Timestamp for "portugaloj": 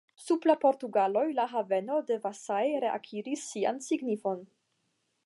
0.61-1.25